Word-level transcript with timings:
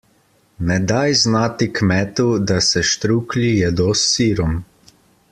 Ne 0.69 0.77
daj 0.91 1.11
znati 1.23 1.67
kmetu, 1.79 2.25
da 2.51 2.57
se 2.69 2.83
štruklji 2.93 3.51
jedo 3.59 3.91
s 3.99 4.07
sirom. 4.15 4.57